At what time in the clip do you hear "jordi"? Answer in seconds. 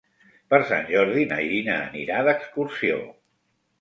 0.93-1.27